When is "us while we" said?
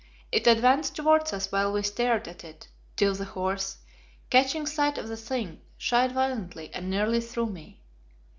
1.31-1.83